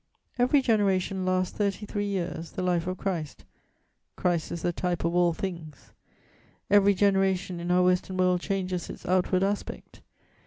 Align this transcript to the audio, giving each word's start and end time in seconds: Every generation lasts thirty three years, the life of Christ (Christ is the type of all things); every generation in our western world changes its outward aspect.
Every 0.39 0.63
generation 0.63 1.27
lasts 1.27 1.55
thirty 1.55 1.85
three 1.85 2.07
years, 2.07 2.53
the 2.53 2.63
life 2.63 2.87
of 2.87 2.97
Christ 2.97 3.45
(Christ 4.15 4.51
is 4.51 4.63
the 4.63 4.73
type 4.73 5.05
of 5.05 5.13
all 5.13 5.31
things); 5.31 5.93
every 6.71 6.95
generation 6.95 7.59
in 7.59 7.69
our 7.69 7.83
western 7.83 8.17
world 8.17 8.41
changes 8.41 8.89
its 8.89 9.05
outward 9.05 9.43
aspect. 9.43 10.01